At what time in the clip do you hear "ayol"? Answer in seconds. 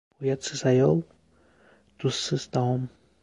0.71-1.03